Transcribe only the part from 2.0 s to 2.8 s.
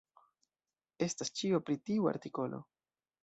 artikolo.